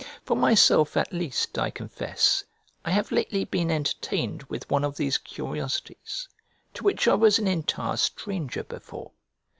For 0.25 0.35
myself 0.35 0.97
at 0.97 1.13
least, 1.13 1.59
I 1.59 1.69
confess, 1.69 2.43
I 2.83 2.89
have 2.89 3.11
lately 3.11 3.45
been 3.45 3.69
entertained 3.69 4.41
with 4.49 4.67
one 4.67 4.83
of 4.83 4.97
these 4.97 5.19
curiosities, 5.19 6.27
to 6.73 6.83
which 6.83 7.07
I 7.07 7.13
was 7.13 7.37
an 7.37 7.47
entire 7.47 7.97
stranger 7.97 8.63
before. 8.63 9.11